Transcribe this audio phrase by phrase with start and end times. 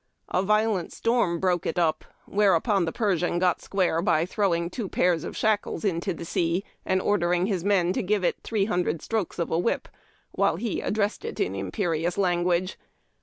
[0.29, 5.23] A violent storm broke it up, whereupon the Persian "got square" by throwing two pairs
[5.23, 9.37] of shackles into the sea and ordering his men to give it three hundred strokes
[9.37, 9.87] of a whip,
[10.31, 12.79] while he addressed it in imperious language.